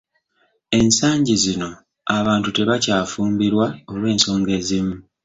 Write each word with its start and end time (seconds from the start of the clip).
Ensangi 0.79 1.33
zino 1.43 1.69
abantu 2.17 2.49
tebakyafumbirwa 2.55 3.67
olw'ensonga 3.91 4.51
ezimu. 4.59 4.95